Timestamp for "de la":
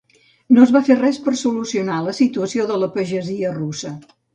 2.75-2.95